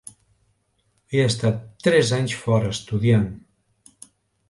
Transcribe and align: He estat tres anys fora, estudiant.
He 1.11 1.21
estat 1.27 1.61
tres 1.89 2.17
anys 2.19 2.37
fora, 2.47 2.75
estudiant. 2.79 3.33